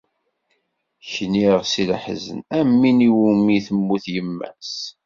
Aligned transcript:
Kniɣ 1.11 1.57
si 1.71 1.83
leḥzen, 1.89 2.39
am 2.59 2.69
win 2.79 2.99
iwumi 3.07 3.51
i 3.57 3.59
temmut 3.65 4.05
yemma-s. 4.13 4.75